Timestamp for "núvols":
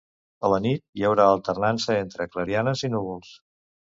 2.95-3.31